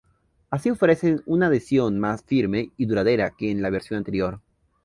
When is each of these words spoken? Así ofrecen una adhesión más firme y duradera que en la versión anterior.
Así 0.49 0.71
ofrecen 0.71 1.21
una 1.27 1.45
adhesión 1.45 1.99
más 1.99 2.23
firme 2.23 2.71
y 2.75 2.87
duradera 2.87 3.29
que 3.37 3.51
en 3.51 3.61
la 3.61 3.69
versión 3.69 3.99
anterior. 3.99 4.41